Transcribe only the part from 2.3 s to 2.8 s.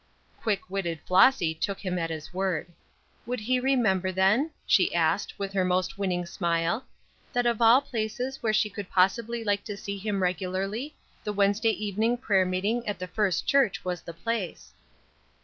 word.